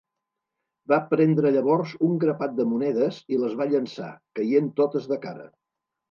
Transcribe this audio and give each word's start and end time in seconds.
Va 0.91 0.97
prendre 1.09 1.49
llavors 1.55 1.91
un 2.07 2.15
grapat 2.23 2.55
de 2.59 2.65
monedes 2.69 3.19
i 3.37 3.39
les 3.41 3.53
va 3.59 3.67
llançar, 3.73 4.09
caient 4.39 4.71
totes 4.81 5.07
de 5.13 5.19
cara. 5.27 5.47